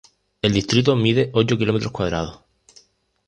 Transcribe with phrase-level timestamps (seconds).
[0.41, 2.39] El distrito mide ocho kilómetros cuadrados.